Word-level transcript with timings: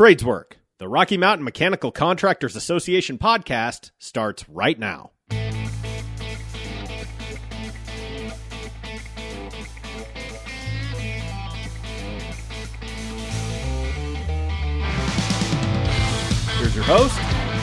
Tradeswork, 0.00 0.56
the 0.78 0.88
Rocky 0.88 1.18
Mountain 1.18 1.44
Mechanical 1.44 1.92
Contractors 1.92 2.56
Association 2.56 3.18
podcast, 3.18 3.90
starts 3.98 4.48
right 4.48 4.78
now. 4.78 5.10
Here's 16.56 16.74
your 16.74 16.84
host, 16.84 17.18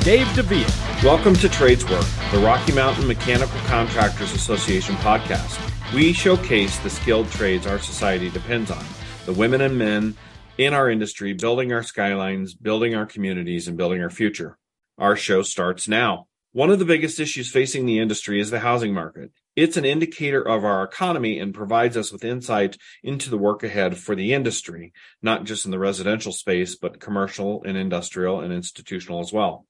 Dave 0.06 0.28
DeVia. 0.28 1.04
Welcome 1.04 1.34
to 1.38 1.50
Tradeswork, 1.50 2.06
the 2.32 2.38
Rocky 2.38 2.72
Mountain 2.72 3.08
Mechanical 3.08 3.60
Contractors 3.62 4.34
Association 4.34 4.94
podcast. 4.98 5.60
We 5.92 6.14
showcase 6.14 6.78
the 6.78 6.92
skilled 6.92 7.32
trades 7.32 7.66
our 7.66 7.80
society 7.80 8.30
depends 8.30 8.70
on, 8.70 8.86
the 9.26 9.34
women 9.34 9.62
and 9.62 9.76
men 9.76 10.16
in 10.58 10.74
our 10.74 10.90
industry, 10.90 11.34
building 11.34 11.72
our 11.72 11.84
skylines, 11.84 12.56
building 12.56 12.96
our 12.96 13.06
communities, 13.06 13.68
and 13.68 13.78
building 13.78 14.02
our 14.02 14.10
future. 14.10 14.58
Our 14.98 15.16
show 15.16 15.44
starts 15.44 15.88
now. 15.88 16.28
One 16.52 16.72
of 16.72 16.80
the 16.80 16.86
biggest 16.86 17.20
issues 17.20 17.52
facing 17.52 17.86
the 17.86 18.00
industry 18.00 18.40
is 18.40 18.50
the 18.50 18.62
housing 18.62 18.92
market. 18.92 19.32
It's 19.56 19.78
an 19.78 19.86
indicator 19.86 20.42
of 20.42 20.66
our 20.66 20.84
economy 20.84 21.38
and 21.38 21.54
provides 21.54 21.96
us 21.96 22.12
with 22.12 22.24
insight 22.24 22.78
into 23.04 23.30
the 23.30 23.38
work 23.38 23.62
ahead 23.62 23.98
for 23.98 24.16
the 24.16 24.34
industry, 24.34 24.94
not 25.22 25.44
just 25.44 25.66
in 25.66 25.72
the 25.72 25.78
residential 25.78 26.32
space, 26.32 26.76
but 26.76 27.00
commercial 27.00 27.64
and 27.64 27.78
industrial 27.78 28.40
and 28.40 28.52
institutional 28.52 29.20
as 29.20 29.32
well. 29.32 29.68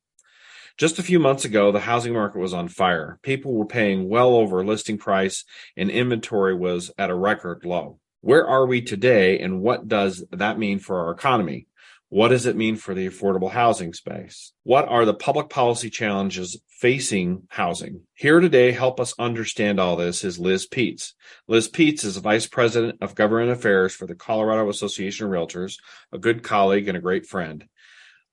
Just 0.78 1.00
a 1.00 1.04
few 1.04 1.20
months 1.20 1.44
ago, 1.44 1.72
the 1.72 1.82
housing 1.82 2.14
market 2.14 2.40
was 2.40 2.54
on 2.54 2.70
fire. 2.70 3.20
People 3.24 3.54
were 3.54 3.66
paying 3.66 4.08
well 4.08 4.36
over 4.36 4.64
listing 4.64 4.98
price 4.98 5.44
and 5.76 5.90
inventory 5.90 6.56
was 6.56 6.92
at 6.98 7.10
a 7.10 7.16
record 7.16 7.66
low. 7.66 8.00
Where 8.22 8.48
are 8.48 8.66
we 8.66 8.82
today 8.82 9.40
and 9.40 9.62
what 9.62 9.88
does 9.88 10.26
that 10.32 10.58
mean 10.58 10.80
for 10.80 11.06
our 11.06 11.12
economy? 11.12 11.68
What 12.10 12.30
does 12.30 12.46
it 12.46 12.56
mean 12.56 12.78
for 12.78 12.94
the 12.94 13.08
affordable 13.08 13.52
housing 13.52 13.94
space? 13.94 14.54
What 14.64 14.88
are 14.88 15.06
the 15.06 15.14
public 15.14 15.50
policy 15.50 15.90
challenges 15.90 16.60
facing 16.68 17.44
housing? 17.50 18.02
Here 18.16 18.40
today, 18.40 18.72
help 18.72 19.00
us 19.00 19.14
understand 19.20 19.80
all 19.80 19.98
this 19.98 20.24
is 20.24 20.40
Liz 20.40 20.68
Peetz. 20.68 21.14
Liz 21.48 21.70
Peetz 21.70 22.06
is 22.06 22.18
Vice 22.18 22.48
President 22.48 22.98
of 23.02 23.14
Government 23.14 23.52
Affairs 23.52 23.94
for 23.94 24.08
the 24.08 24.16
Colorado 24.16 24.70
Association 24.70 25.28
of 25.28 25.34
Realtors, 25.34 25.76
a 26.12 26.18
good 26.18 26.44
colleague 26.44 26.88
and 26.88 26.98
a 26.98 27.02
great 27.02 27.26
friend. 27.26 27.66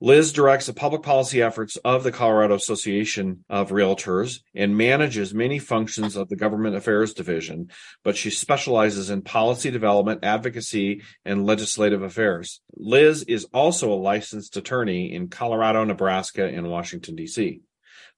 Liz 0.00 0.32
directs 0.32 0.66
the 0.66 0.72
public 0.72 1.02
policy 1.02 1.40
efforts 1.40 1.76
of 1.76 2.02
the 2.02 2.10
Colorado 2.10 2.54
Association 2.54 3.44
of 3.48 3.70
Realtors 3.70 4.40
and 4.54 4.76
manages 4.76 5.32
many 5.32 5.60
functions 5.60 6.16
of 6.16 6.28
the 6.28 6.36
Government 6.36 6.74
Affairs 6.74 7.14
Division, 7.14 7.70
but 8.02 8.16
she 8.16 8.30
specializes 8.30 9.08
in 9.08 9.22
policy 9.22 9.70
development, 9.70 10.24
advocacy, 10.24 11.02
and 11.24 11.46
legislative 11.46 12.02
affairs. 12.02 12.60
Liz 12.74 13.22
is 13.22 13.46
also 13.54 13.92
a 13.92 13.94
licensed 13.94 14.56
attorney 14.56 15.14
in 15.14 15.28
Colorado, 15.28 15.84
Nebraska, 15.84 16.44
and 16.44 16.68
Washington, 16.68 17.14
D.C. 17.14 17.62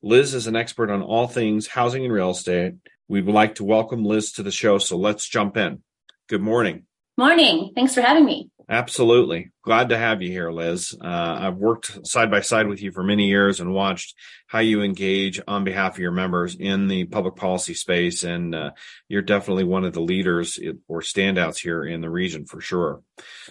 Liz 0.03 0.35
is 0.35 0.47
an 0.47 0.57
expert 0.57 0.91
on 0.91 1.03
all 1.03 1.27
things 1.27 1.67
housing 1.67 2.05
and 2.05 2.13
real 2.13 2.31
estate. 2.31 2.75
We 3.07 3.21
would 3.21 3.35
like 3.35 3.57
to 3.57 3.65
welcome 3.65 4.05
Liz 4.05 4.33
to 4.33 4.43
the 4.43 4.51
show, 4.51 4.79
so 4.79 4.97
let's 4.97 5.29
jump 5.29 5.57
in. 5.59 5.83
Good 6.29 6.43
morning. 6.43 6.87
Morning. 7.19 7.73
Thanks 7.75 7.95
for 7.95 8.01
having 8.01 8.25
me. 8.25 8.51
Absolutely. 8.69 9.53
Glad 9.63 9.91
to 9.91 9.99
have 9.99 10.23
you 10.23 10.31
here, 10.31 10.51
Liz. 10.51 10.97
Uh, 11.01 11.07
I've 11.41 11.57
worked 11.57 12.05
side 12.05 12.33
by 12.33 12.41
side 12.41 12.67
with 12.67 12.83
you 12.83 12.91
for 12.91 13.05
many 13.05 13.29
years 13.29 13.61
and 13.61 13.73
watched 13.73 14.17
how 14.49 14.59
you 14.59 14.83
engage 14.83 15.41
on 15.47 15.63
behalf 15.63 15.95
of 15.95 15.99
your 16.01 16.11
members 16.11 16.57
in 16.57 16.89
the 16.89 17.05
public 17.05 17.37
policy 17.37 17.75
space. 17.75 18.25
And 18.25 18.57
uh, 18.57 18.71
you're 19.09 19.23
definitely 19.23 19.65
one 19.65 19.85
of 19.85 19.93
the 19.93 20.01
leaders 20.01 20.59
or 20.89 21.01
standouts 21.01 21.59
here 21.59 21.85
in 21.85 22.01
the 22.01 22.11
region 22.11 22.45
for 22.45 22.61
sure. 22.61 23.03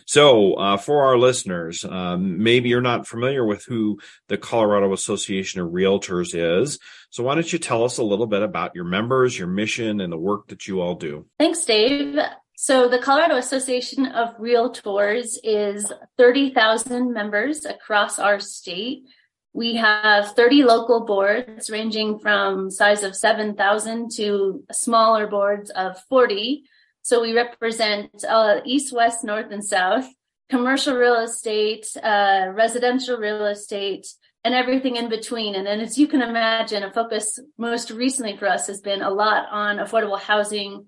So, 0.05 0.55
uh, 0.55 0.77
for 0.77 1.05
our 1.05 1.17
listeners, 1.17 1.85
um, 1.85 2.43
maybe 2.43 2.67
you're 2.67 2.81
not 2.81 3.07
familiar 3.07 3.45
with 3.45 3.63
who 3.65 3.99
the 4.27 4.37
Colorado 4.37 4.91
Association 4.91 5.61
of 5.61 5.69
Realtors 5.69 6.35
is. 6.35 6.77
So, 7.09 7.23
why 7.23 7.35
don't 7.35 7.51
you 7.51 7.59
tell 7.59 7.85
us 7.85 7.97
a 7.97 8.03
little 8.03 8.27
bit 8.27 8.43
about 8.43 8.75
your 8.75 8.85
members, 8.85 9.37
your 9.37 9.47
mission, 9.47 10.01
and 10.01 10.11
the 10.11 10.17
work 10.17 10.47
that 10.47 10.67
you 10.67 10.81
all 10.81 10.95
do? 10.95 11.25
Thanks, 11.39 11.63
Dave. 11.63 12.17
So 12.57 12.87
the 12.87 12.99
Colorado 12.99 13.35
Association 13.35 14.05
of 14.05 14.37
Realtors 14.37 15.37
is 15.43 15.91
30,000 16.17 17.11
members 17.11 17.65
across 17.65 18.17
our 18.17 18.39
state. 18.39 19.03
We 19.51 19.75
have 19.75 20.31
30 20.35 20.63
local 20.63 21.05
boards 21.05 21.69
ranging 21.69 22.17
from 22.19 22.71
size 22.71 23.03
of 23.03 23.15
7,000 23.15 24.09
to 24.15 24.63
smaller 24.71 25.27
boards 25.27 25.69
of 25.71 26.01
40. 26.07 26.63
So 27.01 27.21
we 27.21 27.33
represent 27.33 28.23
uh, 28.27 28.61
east, 28.63 28.93
west, 28.93 29.25
north, 29.25 29.51
and 29.51 29.63
south, 29.63 30.07
commercial 30.49 30.95
real 30.95 31.21
estate, 31.23 31.85
uh, 32.01 32.47
residential 32.53 33.17
real 33.17 33.47
estate, 33.47 34.07
and 34.45 34.53
everything 34.53 34.95
in 34.95 35.09
between. 35.09 35.55
And 35.55 35.67
then 35.67 35.81
as 35.81 35.97
you 35.97 36.07
can 36.07 36.21
imagine, 36.21 36.83
a 36.83 36.91
focus 36.91 37.37
most 37.57 37.91
recently 37.91 38.37
for 38.37 38.47
us 38.47 38.67
has 38.67 38.79
been 38.79 39.01
a 39.01 39.11
lot 39.11 39.47
on 39.51 39.77
affordable 39.77 40.19
housing 40.19 40.85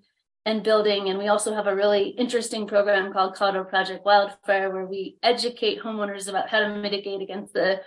and 0.48 0.64
building. 0.64 1.10
And 1.10 1.20
we 1.20 1.28
also 1.28 1.54
have 1.54 1.68
a 1.68 1.76
really 1.76 2.08
interesting 2.12 2.68
program 2.68 3.12
called 3.12 3.36
Colorado 3.36 3.66
Project 3.66 4.06
Wildfire, 4.06 4.72
where 4.72 4.86
we 4.86 5.18
educate 5.22 5.82
homeowners 5.82 6.30
about 6.30 6.48
how 6.48 6.62
to 6.62 6.70
mitigate 6.70 7.22
against 7.22 7.54
the 7.54 7.82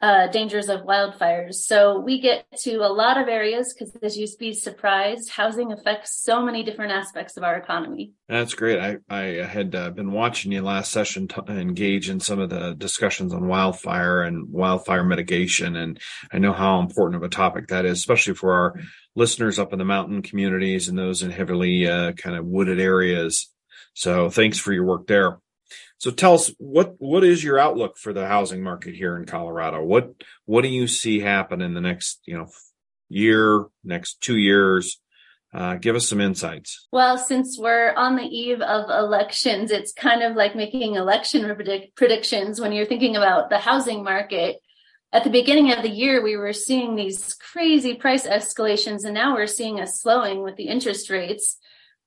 uh, 0.00 0.28
dangers 0.28 0.68
of 0.68 0.82
wildfires. 0.82 1.54
So 1.54 1.98
we 1.98 2.20
get 2.20 2.46
to 2.62 2.76
a 2.76 2.92
lot 2.92 3.20
of 3.20 3.28
areas 3.28 3.74
because, 3.74 3.96
as 4.02 4.16
you'd 4.16 4.30
be 4.38 4.52
surprised, 4.52 5.30
housing 5.30 5.72
affects 5.72 6.22
so 6.22 6.40
many 6.42 6.62
different 6.62 6.92
aspects 6.92 7.36
of 7.36 7.42
our 7.42 7.56
economy. 7.56 8.12
That's 8.28 8.54
great. 8.54 8.78
I, 8.78 8.98
I 9.08 9.22
had 9.44 9.74
uh, 9.74 9.90
been 9.90 10.12
watching 10.12 10.52
you 10.52 10.62
last 10.62 10.92
session 10.92 11.26
to 11.28 11.44
engage 11.48 12.08
in 12.08 12.20
some 12.20 12.38
of 12.38 12.50
the 12.50 12.74
discussions 12.74 13.32
on 13.32 13.48
wildfire 13.48 14.22
and 14.22 14.50
wildfire 14.50 15.02
mitigation. 15.02 15.74
And 15.74 15.98
I 16.32 16.38
know 16.38 16.52
how 16.52 16.78
important 16.78 17.16
of 17.16 17.26
a 17.26 17.28
topic 17.28 17.68
that 17.68 17.84
is, 17.84 17.98
especially 17.98 18.34
for 18.34 18.52
our 18.52 18.74
listeners 19.16 19.58
up 19.58 19.72
in 19.72 19.80
the 19.80 19.84
mountain 19.84 20.22
communities 20.22 20.88
and 20.88 20.96
those 20.96 21.22
in 21.22 21.32
heavily 21.32 21.88
uh, 21.88 22.12
kind 22.12 22.36
of 22.36 22.46
wooded 22.46 22.78
areas. 22.78 23.52
So 23.94 24.30
thanks 24.30 24.58
for 24.58 24.72
your 24.72 24.84
work 24.84 25.08
there. 25.08 25.40
So 25.98 26.10
tell 26.10 26.34
us 26.34 26.52
what 26.58 26.94
what 26.98 27.24
is 27.24 27.42
your 27.42 27.58
outlook 27.58 27.96
for 27.96 28.12
the 28.12 28.26
housing 28.26 28.62
market 28.62 28.94
here 28.94 29.16
in 29.16 29.26
Colorado? 29.26 29.82
What 29.82 30.12
what 30.44 30.62
do 30.62 30.68
you 30.68 30.86
see 30.86 31.20
happen 31.20 31.60
in 31.60 31.74
the 31.74 31.80
next 31.80 32.20
you 32.24 32.36
know 32.36 32.48
year, 33.08 33.66
next 33.84 34.20
two 34.20 34.36
years? 34.36 35.00
Uh, 35.52 35.76
give 35.76 35.96
us 35.96 36.06
some 36.06 36.20
insights. 36.20 36.86
Well, 36.92 37.16
since 37.16 37.56
we're 37.58 37.94
on 37.94 38.16
the 38.16 38.22
eve 38.22 38.60
of 38.60 38.90
elections, 38.90 39.70
it's 39.70 39.94
kind 39.94 40.22
of 40.22 40.36
like 40.36 40.54
making 40.54 40.96
election 40.96 41.42
predict- 41.54 41.96
predictions 41.96 42.60
when 42.60 42.72
you're 42.72 42.84
thinking 42.84 43.16
about 43.16 43.48
the 43.48 43.58
housing 43.58 44.04
market. 44.04 44.56
At 45.10 45.24
the 45.24 45.30
beginning 45.30 45.72
of 45.72 45.82
the 45.82 45.88
year, 45.88 46.22
we 46.22 46.36
were 46.36 46.52
seeing 46.52 46.94
these 46.94 47.32
crazy 47.32 47.94
price 47.94 48.26
escalations, 48.26 49.04
and 49.04 49.14
now 49.14 49.34
we're 49.34 49.46
seeing 49.46 49.80
a 49.80 49.86
slowing 49.86 50.42
with 50.42 50.56
the 50.56 50.68
interest 50.68 51.08
rates 51.08 51.56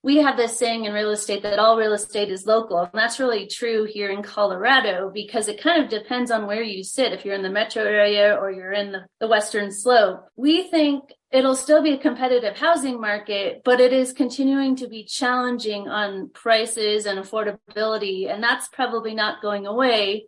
we 0.03 0.17
have 0.17 0.35
this 0.35 0.57
saying 0.57 0.85
in 0.85 0.93
real 0.93 1.11
estate 1.11 1.43
that 1.43 1.59
all 1.59 1.77
real 1.77 1.93
estate 1.93 2.31
is 2.31 2.47
local. 2.47 2.79
And 2.79 2.89
that's 2.93 3.19
really 3.19 3.45
true 3.45 3.85
here 3.85 4.09
in 4.09 4.23
Colorado 4.23 5.11
because 5.13 5.47
it 5.47 5.61
kind 5.61 5.83
of 5.83 5.91
depends 5.91 6.31
on 6.31 6.47
where 6.47 6.63
you 6.63 6.83
sit. 6.83 7.13
If 7.13 7.23
you're 7.23 7.35
in 7.35 7.43
the 7.43 7.51
metro 7.51 7.83
area 7.83 8.35
or 8.35 8.51
you're 8.51 8.73
in 8.73 8.91
the, 8.91 9.05
the 9.19 9.27
western 9.27 9.71
slope, 9.71 10.25
we 10.35 10.63
think 10.69 11.03
it'll 11.29 11.55
still 11.55 11.83
be 11.83 11.93
a 11.93 11.99
competitive 11.99 12.57
housing 12.57 12.99
market, 12.99 13.61
but 13.63 13.79
it 13.79 13.93
is 13.93 14.11
continuing 14.11 14.75
to 14.77 14.87
be 14.87 15.03
challenging 15.03 15.87
on 15.87 16.31
prices 16.33 17.05
and 17.05 17.19
affordability. 17.19 18.27
And 18.27 18.41
that's 18.43 18.69
probably 18.69 19.13
not 19.13 19.41
going 19.41 19.67
away. 19.67 20.25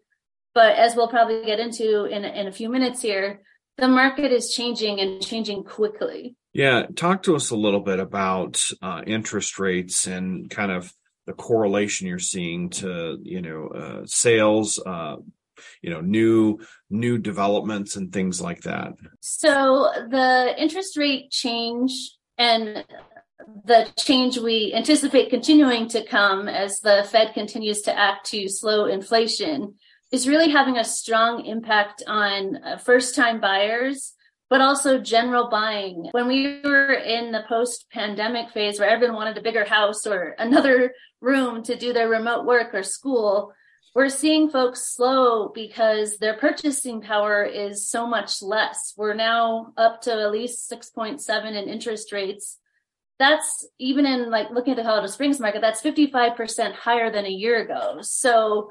But 0.54 0.76
as 0.76 0.96
we'll 0.96 1.08
probably 1.08 1.46
get 1.46 1.60
into 1.60 2.06
in, 2.06 2.24
in 2.24 2.46
a 2.46 2.52
few 2.52 2.70
minutes 2.70 3.02
here, 3.02 3.42
the 3.78 3.88
market 3.88 4.32
is 4.32 4.54
changing 4.54 5.00
and 5.00 5.20
changing 5.20 5.64
quickly. 5.64 6.36
Yeah, 6.54 6.84
talk 6.96 7.24
to 7.24 7.36
us 7.36 7.50
a 7.50 7.56
little 7.56 7.80
bit 7.80 8.00
about 8.00 8.64
uh, 8.82 9.02
interest 9.08 9.58
rates 9.58 10.06
and 10.06 10.50
kind 10.50 10.72
of 10.72 10.94
the 11.26 11.34
correlation 11.34 12.08
you're 12.08 12.20
seeing 12.20 12.70
to 12.70 13.18
you 13.24 13.42
know 13.42 13.68
uh, 13.68 14.02
sales, 14.06 14.80
uh, 14.86 15.16
you 15.82 15.90
know 15.90 16.02
new 16.02 16.60
new 16.92 17.18
developments 17.18 17.96
and 17.96 18.14
things 18.14 18.40
like 18.40 18.62
that. 18.62 18.94
So 19.20 19.90
the 20.10 20.54
interest 20.58 20.96
rate 20.96 21.32
change 21.32 21.92
and 22.38 22.86
the 23.66 23.88
change 23.98 24.38
we 24.38 24.74
anticipate 24.74 25.30
continuing 25.30 25.88
to 25.90 26.06
come 26.06 26.48
as 26.48 26.80
the 26.80 27.08
Fed 27.12 27.34
continues 27.34 27.82
to 27.82 27.98
act 27.98 28.28
to 28.28 28.48
slow 28.48 28.86
inflation 28.86 29.76
is 30.12 30.28
really 30.28 30.50
having 30.50 30.78
a 30.78 30.84
strong 30.84 31.46
impact 31.46 32.04
on 32.08 32.58
uh, 32.58 32.78
first 32.78 33.16
time 33.16 33.42
buyers 33.42 34.14
but 34.54 34.62
also 34.62 35.00
general 35.00 35.50
buying. 35.50 36.10
When 36.12 36.28
we 36.28 36.62
were 36.64 36.94
in 36.94 37.32
the 37.32 37.44
post 37.50 37.88
pandemic 37.92 38.52
phase 38.52 38.80
where 38.80 38.88
everyone 38.88 39.16
wanted 39.16 39.36
a 39.40 39.42
bigger 39.42 39.66
house 39.66 40.06
or 40.06 40.36
another 40.38 40.94
room 41.22 41.64
to 41.64 41.76
do 41.76 41.92
their 41.92 42.08
remote 42.08 42.46
work 42.46 42.72
or 42.76 42.84
school, 42.84 43.52
we're 43.96 44.10
seeing 44.10 44.52
folks 44.52 44.94
slow 44.94 45.50
because 45.50 46.18
their 46.18 46.38
purchasing 46.38 47.02
power 47.02 47.44
is 47.44 47.90
so 47.90 48.06
much 48.06 48.44
less. 48.44 48.94
We're 48.96 49.16
now 49.16 49.74
up 49.76 50.02
to 50.02 50.14
at 50.14 50.32
least 50.32 50.72
6.7 50.72 51.48
in 51.48 51.68
interest 51.68 52.12
rates. 52.12 52.60
That's 53.18 53.68
even 53.80 54.06
in 54.06 54.30
like 54.30 54.52
looking 54.52 54.74
at 54.74 54.78
the 54.78 54.84
Colorado 54.84 55.08
Springs 55.08 55.40
market, 55.40 55.62
that's 55.62 55.82
55% 55.82 56.74
higher 56.74 57.12
than 57.12 57.26
a 57.26 57.30
year 57.30 57.60
ago. 57.64 58.02
So 58.02 58.70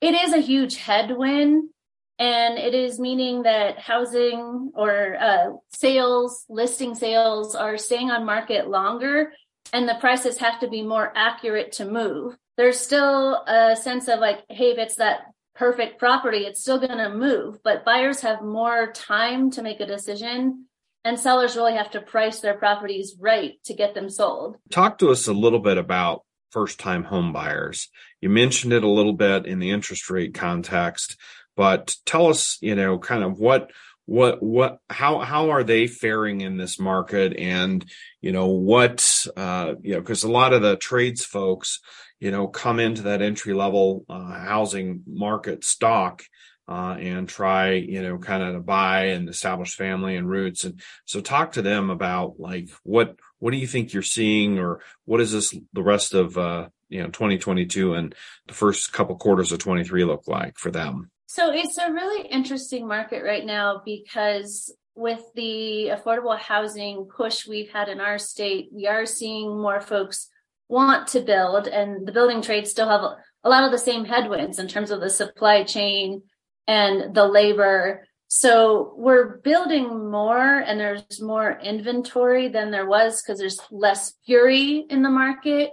it 0.00 0.14
is 0.14 0.32
a 0.32 0.38
huge 0.38 0.76
headwind 0.76 1.68
and 2.18 2.58
it 2.58 2.74
is 2.74 2.98
meaning 2.98 3.42
that 3.42 3.78
housing 3.78 4.72
or 4.74 5.16
uh, 5.20 5.50
sales 5.72 6.44
listing 6.48 6.94
sales 6.94 7.54
are 7.54 7.78
staying 7.78 8.10
on 8.10 8.26
market 8.26 8.68
longer 8.68 9.32
and 9.72 9.88
the 9.88 9.96
prices 10.00 10.38
have 10.38 10.60
to 10.60 10.68
be 10.68 10.82
more 10.82 11.12
accurate 11.14 11.72
to 11.72 11.84
move. 11.84 12.36
There's 12.56 12.80
still 12.80 13.44
a 13.46 13.76
sense 13.76 14.08
of 14.08 14.18
like 14.18 14.40
hey 14.48 14.72
if 14.72 14.78
it's 14.78 14.96
that 14.96 15.20
perfect 15.54 15.98
property 15.98 16.38
it's 16.38 16.60
still 16.60 16.78
going 16.78 16.98
to 16.98 17.10
move 17.10 17.58
but 17.64 17.84
buyers 17.84 18.20
have 18.20 18.42
more 18.42 18.92
time 18.92 19.50
to 19.50 19.62
make 19.62 19.80
a 19.80 19.86
decision 19.86 20.66
and 21.04 21.18
sellers 21.18 21.56
really 21.56 21.74
have 21.74 21.90
to 21.90 22.00
price 22.00 22.40
their 22.40 22.56
properties 22.56 23.16
right 23.18 23.54
to 23.64 23.74
get 23.74 23.94
them 23.94 24.08
sold. 24.08 24.56
Talk 24.70 24.98
to 24.98 25.10
us 25.10 25.26
a 25.26 25.32
little 25.32 25.58
bit 25.58 25.78
about 25.78 26.22
first 26.50 26.80
time 26.80 27.04
home 27.04 27.32
buyers 27.32 27.88
you 28.20 28.28
mentioned 28.28 28.72
it 28.72 28.82
a 28.82 28.88
little 28.88 29.12
bit 29.12 29.46
in 29.46 29.58
the 29.58 29.70
interest 29.70 30.10
rate 30.10 30.34
context 30.34 31.16
but 31.58 31.96
tell 32.06 32.28
us, 32.28 32.56
you 32.60 32.76
know, 32.76 33.00
kind 33.00 33.24
of 33.24 33.40
what 33.40 33.72
what 34.06 34.40
what 34.40 34.78
how 34.88 35.18
how 35.18 35.50
are 35.50 35.64
they 35.64 35.88
faring 35.88 36.40
in 36.40 36.56
this 36.56 36.78
market? 36.78 37.36
And 37.36 37.84
you 38.20 38.30
know 38.30 38.46
what 38.46 39.04
uh 39.36 39.74
you 39.82 39.94
know 39.94 40.00
because 40.00 40.22
a 40.22 40.30
lot 40.30 40.52
of 40.52 40.62
the 40.62 40.76
trades 40.76 41.24
folks 41.24 41.80
you 42.20 42.30
know 42.30 42.46
come 42.46 42.78
into 42.78 43.02
that 43.02 43.22
entry 43.22 43.54
level 43.54 44.04
uh, 44.08 44.38
housing 44.38 45.02
market 45.08 45.64
stock 45.64 46.22
uh, 46.68 46.96
and 47.00 47.28
try 47.28 47.72
you 47.72 48.02
know 48.02 48.18
kind 48.18 48.44
of 48.44 48.54
to 48.54 48.60
buy 48.60 49.06
and 49.06 49.28
establish 49.28 49.74
family 49.74 50.14
and 50.14 50.30
roots. 50.30 50.62
And 50.62 50.80
so 51.06 51.20
talk 51.20 51.52
to 51.52 51.62
them 51.62 51.90
about 51.90 52.38
like 52.38 52.68
what 52.84 53.16
what 53.40 53.50
do 53.50 53.56
you 53.56 53.66
think 53.66 53.92
you're 53.92 54.02
seeing? 54.02 54.60
Or 54.60 54.80
what 55.06 55.20
is 55.20 55.32
this 55.32 55.52
the 55.72 55.82
rest 55.82 56.14
of 56.14 56.38
uh 56.38 56.68
you 56.88 57.02
know 57.02 57.08
2022 57.08 57.94
and 57.94 58.14
the 58.46 58.54
first 58.54 58.92
couple 58.92 59.16
quarters 59.16 59.50
of 59.50 59.58
23 59.58 60.04
look 60.04 60.28
like 60.28 60.56
for 60.56 60.70
them 60.70 61.10
so 61.30 61.52
it's 61.52 61.76
a 61.76 61.92
really 61.92 62.26
interesting 62.26 62.88
market 62.88 63.22
right 63.22 63.44
now 63.44 63.82
because 63.84 64.74
with 64.94 65.20
the 65.34 65.90
affordable 65.92 66.38
housing 66.38 67.06
push 67.14 67.46
we've 67.46 67.70
had 67.70 67.90
in 67.90 68.00
our 68.00 68.16
state, 68.16 68.70
we 68.72 68.86
are 68.86 69.04
seeing 69.04 69.60
more 69.60 69.78
folks 69.82 70.30
want 70.68 71.06
to 71.08 71.20
build, 71.20 71.68
and 71.68 72.08
the 72.08 72.12
building 72.12 72.40
trades 72.40 72.70
still 72.70 72.88
have 72.88 73.02
a 73.44 73.48
lot 73.48 73.62
of 73.62 73.72
the 73.72 73.78
same 73.78 74.06
headwinds 74.06 74.58
in 74.58 74.68
terms 74.68 74.90
of 74.90 75.00
the 75.00 75.10
supply 75.10 75.64
chain 75.64 76.22
and 76.66 77.14
the 77.14 77.26
labor. 77.26 78.06
So 78.28 78.94
we're 78.96 79.36
building 79.40 80.10
more 80.10 80.60
and 80.60 80.80
there's 80.80 81.20
more 81.20 81.60
inventory 81.62 82.48
than 82.48 82.70
there 82.70 82.88
was 82.88 83.20
because 83.20 83.38
there's 83.38 83.60
less 83.70 84.14
fury 84.24 84.86
in 84.88 85.02
the 85.02 85.10
market 85.10 85.72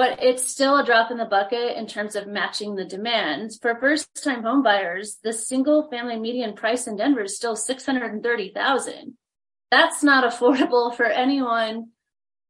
but 0.00 0.22
it's 0.22 0.50
still 0.50 0.78
a 0.78 0.82
drop 0.82 1.10
in 1.10 1.18
the 1.18 1.26
bucket 1.26 1.76
in 1.76 1.86
terms 1.86 2.16
of 2.16 2.26
matching 2.26 2.74
the 2.74 2.86
demands. 2.86 3.58
For 3.58 3.78
first 3.78 4.08
time 4.24 4.42
home 4.42 4.62
buyers, 4.62 5.18
the 5.22 5.34
single 5.34 5.90
family 5.90 6.18
median 6.18 6.54
price 6.54 6.86
in 6.86 6.96
Denver 6.96 7.24
is 7.24 7.36
still 7.36 7.54
630,000. 7.54 9.18
That's 9.70 10.02
not 10.02 10.24
affordable 10.24 10.96
for 10.96 11.04
anyone 11.04 11.88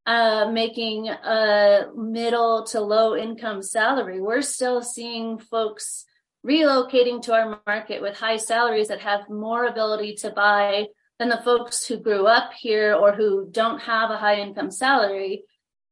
uh, 0.07 0.49
making 0.53 1.09
a 1.09 1.87
middle 1.97 2.67
to 2.67 2.81
low 2.81 3.17
income 3.17 3.63
salary. 3.63 4.21
We're 4.21 4.43
still 4.43 4.81
seeing 4.81 5.41
folks 5.41 6.05
relocating 6.47 7.21
to 7.23 7.35
our 7.35 7.61
market 7.67 8.01
with 8.01 8.17
high 8.17 8.37
salaries 8.37 8.87
that 8.87 9.01
have 9.01 9.29
more 9.29 9.65
ability 9.65 10.15
to 10.21 10.31
buy 10.31 10.87
than 11.19 11.29
the 11.29 11.43
folks 11.43 11.85
who 11.85 11.99
grew 11.99 12.29
up 12.29 12.53
here 12.53 12.95
or 12.95 13.11
who 13.11 13.49
don't 13.51 13.81
have 13.81 14.13
a 14.13 14.19
high 14.19 14.37
income 14.37 14.71
salary 14.71 15.43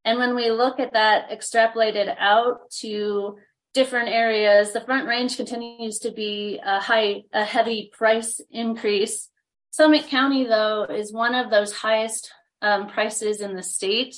and 0.09 0.19
when 0.19 0.35
we 0.35 0.51
look 0.51 0.81
at 0.81 0.95
that 0.95 1.29
extrapolated 1.29 2.17
out 2.19 2.71
to 2.81 3.37
different 3.75 4.09
areas, 4.09 4.73
the 4.73 4.81
front 4.81 5.07
range 5.07 5.37
continues 5.37 5.99
to 5.99 6.11
be 6.11 6.59
a 6.65 6.81
high, 6.81 7.25
a 7.35 7.45
heavy 7.45 7.91
price 7.93 8.41
increase. 8.51 9.29
Summit 9.69 10.07
County, 10.07 10.47
though, 10.47 10.85
is 10.85 11.13
one 11.13 11.35
of 11.35 11.51
those 11.51 11.75
highest 11.75 12.33
um, 12.63 12.89
prices 12.89 13.43
in 13.43 13.55
the 13.55 13.63
state 13.63 14.17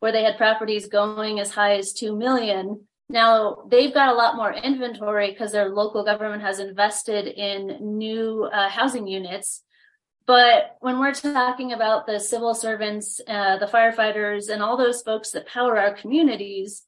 where 0.00 0.10
they 0.10 0.24
had 0.24 0.38
properties 0.38 0.88
going 0.88 1.38
as 1.38 1.52
high 1.52 1.76
as 1.76 1.92
2 1.92 2.16
million. 2.16 2.88
Now 3.08 3.58
they've 3.70 3.94
got 3.94 4.12
a 4.12 4.18
lot 4.18 4.34
more 4.34 4.52
inventory 4.52 5.30
because 5.30 5.52
their 5.52 5.68
local 5.68 6.04
government 6.04 6.42
has 6.42 6.58
invested 6.58 7.28
in 7.28 7.96
new 7.96 8.50
uh, 8.52 8.68
housing 8.68 9.06
units 9.06 9.62
but 10.28 10.76
when 10.80 11.00
we're 11.00 11.14
talking 11.14 11.72
about 11.72 12.06
the 12.06 12.20
civil 12.20 12.54
servants, 12.54 13.18
uh, 13.26 13.56
the 13.56 13.64
firefighters, 13.64 14.50
and 14.50 14.62
all 14.62 14.76
those 14.76 15.00
folks 15.00 15.30
that 15.30 15.46
power 15.46 15.78
our 15.78 15.94
communities, 15.94 16.84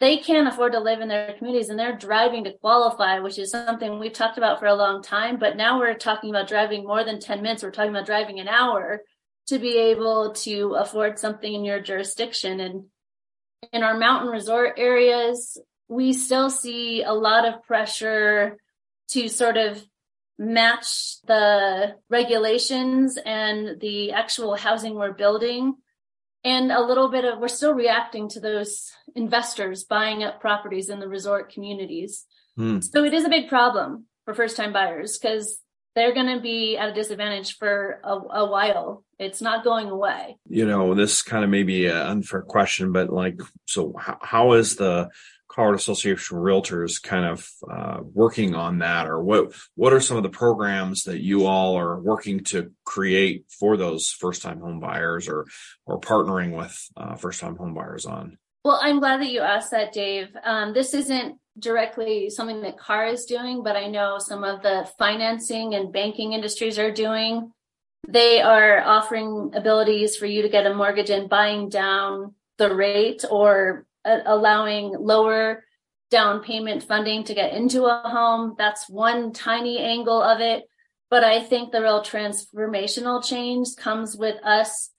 they 0.00 0.16
can't 0.16 0.48
afford 0.48 0.72
to 0.72 0.80
live 0.80 1.00
in 1.00 1.06
their 1.06 1.34
communities 1.38 1.68
and 1.68 1.78
they're 1.78 1.96
driving 1.96 2.42
to 2.44 2.58
qualify, 2.58 3.20
which 3.20 3.38
is 3.38 3.52
something 3.52 4.00
we've 4.00 4.12
talked 4.12 4.38
about 4.38 4.58
for 4.58 4.66
a 4.66 4.74
long 4.74 5.04
time. 5.04 5.38
But 5.38 5.56
now 5.56 5.78
we're 5.78 5.94
talking 5.94 6.30
about 6.30 6.48
driving 6.48 6.84
more 6.84 7.04
than 7.04 7.20
10 7.20 7.42
minutes. 7.42 7.62
We're 7.62 7.70
talking 7.70 7.92
about 7.92 8.06
driving 8.06 8.40
an 8.40 8.48
hour 8.48 9.02
to 9.46 9.58
be 9.60 9.78
able 9.78 10.32
to 10.32 10.74
afford 10.74 11.20
something 11.20 11.54
in 11.54 11.64
your 11.64 11.78
jurisdiction. 11.78 12.58
And 12.58 12.86
in 13.72 13.84
our 13.84 13.96
mountain 13.96 14.30
resort 14.30 14.74
areas, 14.78 15.56
we 15.86 16.12
still 16.12 16.50
see 16.50 17.04
a 17.04 17.12
lot 17.12 17.46
of 17.46 17.62
pressure 17.62 18.58
to 19.10 19.28
sort 19.28 19.58
of 19.58 19.80
match 20.38 21.20
the 21.26 21.94
regulations 22.10 23.18
and 23.24 23.80
the 23.80 24.12
actual 24.12 24.56
housing 24.56 24.94
we're 24.94 25.12
building 25.12 25.74
and 26.42 26.72
a 26.72 26.80
little 26.80 27.08
bit 27.08 27.24
of 27.24 27.38
we're 27.38 27.48
still 27.48 27.72
reacting 27.72 28.28
to 28.28 28.40
those 28.40 28.90
investors 29.14 29.84
buying 29.84 30.22
up 30.24 30.40
properties 30.40 30.88
in 30.88 30.98
the 30.98 31.08
resort 31.08 31.52
communities 31.52 32.24
hmm. 32.56 32.80
so 32.80 33.04
it 33.04 33.14
is 33.14 33.24
a 33.24 33.28
big 33.28 33.48
problem 33.48 34.06
for 34.24 34.34
first 34.34 34.56
time 34.56 34.72
buyers 34.72 35.18
because 35.18 35.58
they're 35.94 36.14
going 36.14 36.34
to 36.34 36.40
be 36.40 36.76
at 36.76 36.88
a 36.88 36.92
disadvantage 36.92 37.56
for 37.56 38.00
a, 38.02 38.12
a, 38.12 38.50
while 38.50 39.04
it's 39.18 39.40
not 39.40 39.64
going 39.64 39.88
away 39.88 40.36
you 40.48 40.66
know 40.66 40.94
this 40.94 41.22
kind 41.22 41.44
of 41.44 41.50
may 41.50 41.62
be 41.62 41.86
an 41.86 41.96
unfair 41.96 42.42
question 42.42 42.92
but 42.92 43.10
like 43.10 43.40
so 43.66 43.94
how, 43.98 44.18
how 44.20 44.52
is 44.52 44.76
the 44.76 45.08
Colorado 45.54 45.76
Association 45.76 46.36
of 46.36 46.42
Realtors 46.42 47.00
kind 47.00 47.24
of 47.24 47.48
uh, 47.70 48.00
working 48.12 48.56
on 48.56 48.80
that, 48.80 49.06
or 49.06 49.22
what 49.22 49.52
what 49.76 49.92
are 49.92 50.00
some 50.00 50.16
of 50.16 50.24
the 50.24 50.28
programs 50.28 51.04
that 51.04 51.20
you 51.20 51.46
all 51.46 51.78
are 51.78 52.00
working 52.00 52.42
to 52.44 52.72
create 52.84 53.44
for 53.48 53.76
those 53.76 54.08
first 54.08 54.42
time 54.42 54.58
home 54.58 54.80
buyers, 54.80 55.28
or 55.28 55.46
or 55.86 56.00
partnering 56.00 56.56
with 56.56 56.76
uh, 56.96 57.14
first 57.14 57.40
time 57.40 57.54
home 57.54 57.72
buyers 57.72 58.04
on? 58.04 58.36
Well, 58.64 58.80
I'm 58.82 58.98
glad 58.98 59.20
that 59.20 59.30
you 59.30 59.42
asked 59.42 59.70
that, 59.70 59.92
Dave. 59.92 60.34
Um, 60.42 60.74
this 60.74 60.92
isn't 60.92 61.38
directly 61.58 62.30
something 62.30 62.62
that 62.62 62.78
CAR 62.78 63.06
is 63.06 63.24
doing, 63.26 63.62
but 63.62 63.76
I 63.76 63.86
know 63.86 64.18
some 64.18 64.44
of 64.44 64.62
the 64.62 64.88
financing 64.98 65.74
and 65.74 65.92
banking 65.92 66.32
industries 66.32 66.78
are 66.78 66.90
doing. 66.90 67.52
They 68.08 68.42
are 68.42 68.80
offering 68.80 69.52
abilities 69.54 70.16
for 70.16 70.26
you 70.26 70.42
to 70.42 70.48
get 70.48 70.66
a 70.66 70.74
mortgage 70.74 71.10
and 71.10 71.28
buying 71.28 71.68
down 71.68 72.34
the 72.58 72.74
rate 72.74 73.24
or 73.30 73.86
uh, 74.04 74.18
allowing 74.26 74.94
lower 74.98 75.64
down 76.10 76.42
payment 76.42 76.82
funding 76.82 77.24
to 77.24 77.34
get 77.34 77.54
into 77.54 77.84
a 77.84 78.02
home. 78.04 78.54
That's 78.58 78.88
one 78.88 79.32
tiny 79.32 79.78
angle 79.78 80.22
of 80.22 80.40
it. 80.40 80.64
But 81.10 81.24
I 81.24 81.40
think 81.40 81.70
the 81.70 81.80
real 81.80 82.02
transformational 82.02 83.24
change 83.24 83.68
comes 83.76 84.16
with 84.16 84.36
us 84.44 84.90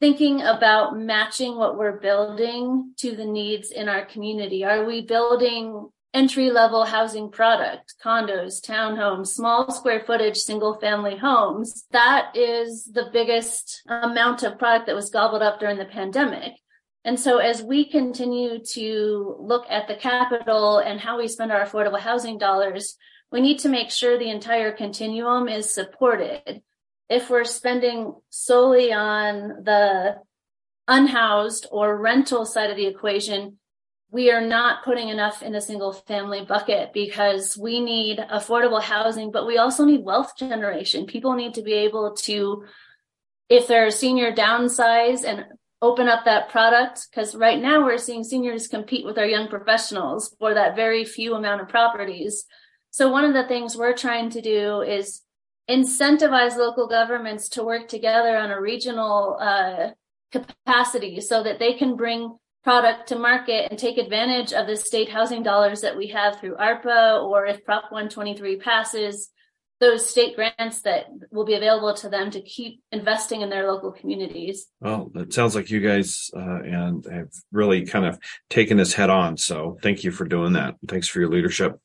thinking 0.00 0.42
about 0.42 0.96
matching 0.96 1.56
what 1.56 1.76
we're 1.76 1.98
building 1.98 2.92
to 2.98 3.16
the 3.16 3.24
needs 3.24 3.70
in 3.70 3.88
our 3.88 4.04
community. 4.04 4.64
Are 4.64 4.84
we 4.84 5.02
building 5.02 5.88
entry 6.14 6.50
level 6.50 6.84
housing 6.84 7.30
product, 7.30 7.94
condos, 8.04 8.64
townhomes, 8.64 9.28
small 9.28 9.70
square 9.70 10.02
footage, 10.06 10.36
single 10.36 10.78
family 10.78 11.16
homes? 11.16 11.84
That 11.90 12.36
is 12.36 12.84
the 12.84 13.10
biggest 13.12 13.82
amount 13.88 14.42
of 14.42 14.58
product 14.58 14.86
that 14.86 14.94
was 14.94 15.10
gobbled 15.10 15.42
up 15.42 15.60
during 15.60 15.78
the 15.78 15.84
pandemic. 15.84 16.52
And 17.04 17.18
so 17.18 17.38
as 17.38 17.62
we 17.62 17.88
continue 17.88 18.58
to 18.72 19.36
look 19.38 19.64
at 19.70 19.88
the 19.88 19.94
capital 19.94 20.78
and 20.78 21.00
how 21.00 21.18
we 21.18 21.28
spend 21.28 21.52
our 21.52 21.64
affordable 21.64 22.00
housing 22.00 22.38
dollars, 22.38 22.96
we 23.30 23.40
need 23.40 23.58
to 23.60 23.68
make 23.68 23.90
sure 23.90 24.18
the 24.18 24.30
entire 24.30 24.72
continuum 24.72 25.48
is 25.48 25.72
supported. 25.72 26.62
If 27.08 27.30
we're 27.30 27.44
spending 27.44 28.14
solely 28.30 28.92
on 28.92 29.64
the 29.64 30.16
unhoused 30.86 31.66
or 31.70 31.96
rental 31.96 32.44
side 32.44 32.70
of 32.70 32.76
the 32.76 32.86
equation, 32.86 33.58
we 34.10 34.30
are 34.30 34.40
not 34.40 34.84
putting 34.84 35.08
enough 35.08 35.42
in 35.42 35.54
a 35.54 35.60
single 35.60 35.92
family 35.92 36.44
bucket 36.44 36.92
because 36.94 37.58
we 37.58 37.80
need 37.80 38.18
affordable 38.18 38.82
housing, 38.82 39.30
but 39.30 39.46
we 39.46 39.58
also 39.58 39.84
need 39.84 40.04
wealth 40.04 40.32
generation. 40.38 41.06
People 41.06 41.34
need 41.34 41.54
to 41.54 41.62
be 41.62 41.74
able 41.74 42.14
to, 42.14 42.64
if 43.50 43.66
they're 43.66 43.86
a 43.86 43.92
senior 43.92 44.32
downsize 44.32 45.24
and 45.24 45.44
open 45.80 46.08
up 46.08 46.24
that 46.24 46.48
product 46.48 47.06
because 47.10 47.34
right 47.34 47.60
now 47.60 47.84
we're 47.84 47.98
seeing 47.98 48.24
seniors 48.24 48.66
compete 48.66 49.04
with 49.04 49.18
our 49.18 49.26
young 49.26 49.48
professionals 49.48 50.34
for 50.38 50.54
that 50.54 50.74
very 50.74 51.04
few 51.04 51.34
amount 51.34 51.60
of 51.60 51.68
properties. 51.68 52.44
So 52.90 53.12
one 53.12 53.24
of 53.24 53.34
the 53.34 53.46
things 53.46 53.76
we're 53.76 53.96
trying 53.96 54.30
to 54.30 54.40
do 54.40 54.80
is 54.80 55.22
incentivize 55.68 56.56
local 56.56 56.88
governments 56.88 57.48
to 57.50 57.64
work 57.64 57.88
together 57.88 58.36
on 58.36 58.50
a 58.50 58.60
regional 58.60 59.36
uh, 59.40 59.90
capacity 60.32 61.20
so 61.20 61.42
that 61.42 61.58
they 61.58 61.74
can 61.74 61.96
bring 61.96 62.36
product 62.64 63.08
to 63.08 63.18
market 63.18 63.68
and 63.70 63.78
take 63.78 63.98
advantage 63.98 64.52
of 64.52 64.66
the 64.66 64.76
state 64.76 65.08
housing 65.08 65.42
dollars 65.42 65.80
that 65.80 65.96
we 65.96 66.08
have 66.08 66.38
through 66.38 66.56
ARPA 66.56 67.22
or 67.22 67.46
if 67.46 67.64
Prop 67.64 67.84
123 67.84 68.56
passes, 68.56 69.30
those 69.80 70.08
state 70.08 70.34
grants 70.34 70.82
that 70.82 71.06
will 71.30 71.44
be 71.44 71.54
available 71.54 71.94
to 71.94 72.08
them 72.08 72.30
to 72.30 72.42
keep 72.42 72.82
investing 72.90 73.42
in 73.42 73.48
their 73.48 73.70
local 73.70 73.92
communities. 73.92 74.66
Well, 74.80 75.10
it 75.14 75.32
sounds 75.32 75.54
like 75.54 75.70
you 75.70 75.80
guys 75.80 76.30
uh, 76.36 76.62
and 76.62 77.06
have 77.10 77.28
really 77.52 77.86
kind 77.86 78.04
of 78.04 78.18
taken 78.50 78.76
this 78.76 78.92
head 78.92 79.08
on. 79.08 79.36
So 79.36 79.78
thank 79.82 80.02
you 80.02 80.10
for 80.10 80.24
doing 80.24 80.54
that. 80.54 80.74
Thanks 80.88 81.06
for 81.06 81.20
your 81.20 81.30
leadership. 81.30 81.80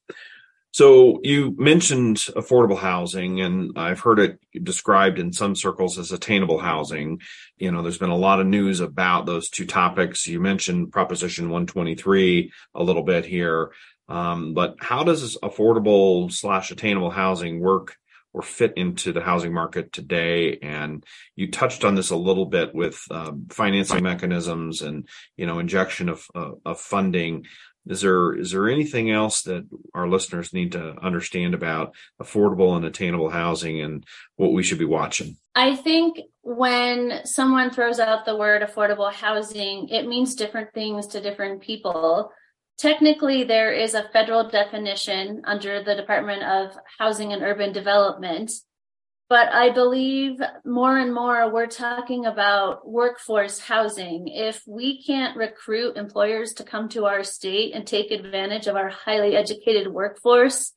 So 0.73 1.19
you 1.21 1.55
mentioned 1.59 2.17
affordable 2.35 2.79
housing 2.79 3.41
and 3.41 3.77
I've 3.77 3.99
heard 3.99 4.17
it 4.17 4.39
described 4.63 5.19
in 5.19 5.31
some 5.31 5.55
circles 5.55 5.99
as 5.99 6.11
attainable 6.11 6.57
housing. 6.57 7.21
You 7.57 7.71
know, 7.71 7.83
there's 7.83 7.99
been 7.99 8.09
a 8.09 8.17
lot 8.17 8.39
of 8.39 8.47
news 8.47 8.79
about 8.79 9.27
those 9.27 9.49
two 9.49 9.67
topics. 9.67 10.25
You 10.25 10.39
mentioned 10.39 10.91
Proposition 10.91 11.51
123 11.51 12.51
a 12.73 12.83
little 12.83 13.03
bit 13.03 13.23
here. 13.23 13.71
Um, 14.09 14.55
but 14.55 14.77
how 14.79 15.03
does 15.03 15.37
affordable 15.43 16.31
slash 16.31 16.71
attainable 16.71 17.11
housing 17.11 17.59
work 17.59 17.95
or 18.33 18.41
fit 18.41 18.73
into 18.75 19.13
the 19.13 19.21
housing 19.21 19.53
market 19.53 19.93
today? 19.93 20.57
And 20.63 21.05
you 21.35 21.51
touched 21.51 21.85
on 21.85 21.93
this 21.93 22.09
a 22.09 22.15
little 22.15 22.47
bit 22.47 22.73
with 22.73 22.99
um, 23.11 23.45
financing 23.51 24.01
mechanisms 24.01 24.81
and 24.81 25.07
you 25.37 25.45
know 25.45 25.59
injection 25.59 26.09
of 26.09 26.25
uh, 26.33 26.51
of 26.65 26.79
funding. 26.79 27.45
Is 27.87 28.01
there 28.01 28.33
is 28.33 28.51
there 28.51 28.69
anything 28.69 29.11
else 29.11 29.41
that 29.43 29.67
our 29.93 30.07
listeners 30.07 30.53
need 30.53 30.71
to 30.71 30.95
understand 31.01 31.53
about 31.53 31.93
affordable 32.21 32.75
and 32.75 32.85
attainable 32.85 33.29
housing 33.29 33.81
and 33.81 34.05
what 34.35 34.53
we 34.53 34.63
should 34.63 34.79
be 34.79 34.85
watching? 34.85 35.37
I 35.55 35.75
think 35.75 36.17
when 36.41 37.25
someone 37.25 37.71
throws 37.71 37.99
out 37.99 38.25
the 38.25 38.37
word 38.37 38.61
affordable 38.61 39.11
housing, 39.11 39.89
it 39.89 40.07
means 40.07 40.35
different 40.35 40.73
things 40.73 41.07
to 41.07 41.21
different 41.21 41.61
people. 41.61 42.31
Technically, 42.77 43.43
there 43.43 43.71
is 43.71 43.93
a 43.93 44.09
federal 44.13 44.49
definition 44.49 45.41
under 45.45 45.83
the 45.83 45.95
Department 45.95 46.43
of 46.43 46.75
Housing 46.97 47.33
and 47.33 47.43
Urban 47.43 47.71
Development, 47.71 48.51
but 49.29 49.49
I 49.49 49.71
believe 49.71 50.39
more 50.65 50.97
and 50.97 51.13
more 51.13 51.51
we're 51.51 51.67
talking 51.67 52.25
about 52.25 52.87
workforce 52.87 53.59
housing. 53.59 54.27
If 54.27 54.63
we 54.67 55.03
can't 55.03 55.37
recruit 55.37 55.97
employers 55.97 56.53
to 56.53 56.63
come 56.63 56.89
to 56.89 57.05
our 57.05 57.23
state 57.23 57.73
and 57.73 57.85
take 57.85 58.11
advantage 58.11 58.67
of 58.67 58.75
our 58.75 58.89
highly 58.89 59.35
educated 59.35 59.87
workforce, 59.87 60.73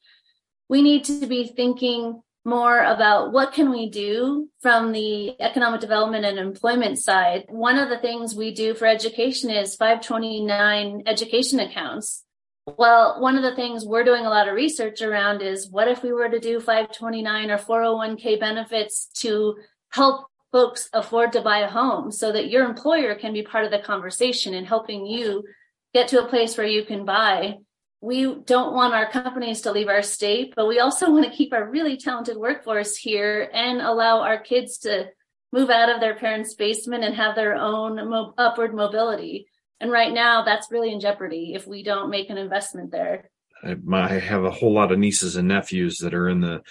we 0.68 0.82
need 0.82 1.04
to 1.04 1.26
be 1.26 1.46
thinking 1.46 2.22
more 2.44 2.78
about 2.78 3.32
what 3.32 3.52
can 3.52 3.70
we 3.70 3.90
do 3.90 4.48
from 4.62 4.92
the 4.92 5.38
economic 5.40 5.80
development 5.80 6.24
and 6.24 6.38
employment 6.38 6.96
side. 6.98 7.44
One 7.48 7.76
of 7.76 7.88
the 7.88 7.98
things 7.98 8.36
we 8.36 8.54
do 8.54 8.72
for 8.74 8.86
education 8.86 9.50
is 9.50 9.74
529 9.74 11.02
education 11.06 11.58
accounts. 11.58 12.22
Well, 12.66 13.20
one 13.20 13.36
of 13.36 13.42
the 13.42 13.54
things 13.54 13.84
we're 13.84 14.04
doing 14.04 14.26
a 14.26 14.30
lot 14.30 14.48
of 14.48 14.54
research 14.54 15.00
around 15.00 15.40
is 15.40 15.70
what 15.70 15.88
if 15.88 16.02
we 16.02 16.12
were 16.12 16.28
to 16.28 16.40
do 16.40 16.58
529 16.58 17.50
or 17.50 17.58
401k 17.58 18.40
benefits 18.40 19.06
to 19.20 19.56
help 19.90 20.26
folks 20.50 20.88
afford 20.92 21.32
to 21.32 21.42
buy 21.42 21.58
a 21.58 21.68
home 21.68 22.10
so 22.10 22.32
that 22.32 22.50
your 22.50 22.64
employer 22.64 23.14
can 23.14 23.32
be 23.32 23.42
part 23.42 23.64
of 23.64 23.70
the 23.70 23.78
conversation 23.78 24.54
and 24.54 24.66
helping 24.66 25.06
you 25.06 25.44
get 25.94 26.08
to 26.08 26.22
a 26.22 26.28
place 26.28 26.56
where 26.56 26.66
you 26.66 26.84
can 26.84 27.04
buy 27.04 27.56
we 28.00 28.34
don't 28.44 28.74
want 28.74 28.94
our 28.94 29.10
companies 29.10 29.62
to 29.62 29.72
leave 29.72 29.88
our 29.88 30.02
state, 30.02 30.52
but 30.54 30.66
we 30.66 30.78
also 30.78 31.10
want 31.10 31.24
to 31.24 31.36
keep 31.36 31.52
our 31.52 31.68
really 31.68 31.96
talented 31.96 32.36
workforce 32.36 32.96
here 32.96 33.50
and 33.52 33.80
allow 33.80 34.20
our 34.20 34.38
kids 34.38 34.78
to 34.78 35.08
move 35.52 35.70
out 35.70 35.88
of 35.88 36.00
their 36.00 36.14
parents' 36.14 36.54
basement 36.54 37.04
and 37.04 37.14
have 37.14 37.34
their 37.34 37.54
own 37.54 37.96
mo- 38.08 38.34
upward 38.36 38.74
mobility. 38.74 39.48
And 39.80 39.90
right 39.90 40.12
now, 40.12 40.42
that's 40.42 40.70
really 40.70 40.92
in 40.92 41.00
jeopardy 41.00 41.52
if 41.54 41.66
we 41.66 41.82
don't 41.82 42.10
make 42.10 42.30
an 42.30 42.38
investment 42.38 42.90
there. 42.90 43.30
I 43.62 44.18
have 44.18 44.44
a 44.44 44.50
whole 44.50 44.72
lot 44.72 44.92
of 44.92 44.98
nieces 44.98 45.36
and 45.36 45.48
nephews 45.48 45.98
that 45.98 46.14
are 46.14 46.28
in 46.28 46.40
the 46.40 46.62